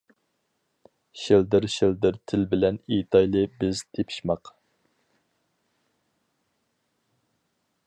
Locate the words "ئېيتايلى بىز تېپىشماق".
2.95-4.53